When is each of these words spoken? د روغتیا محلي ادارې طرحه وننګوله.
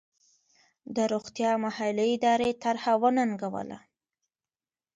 د 0.95 0.97
روغتیا 1.13 1.51
محلي 1.65 2.07
ادارې 2.15 2.49
طرحه 2.63 2.93
وننګوله. 3.01 3.77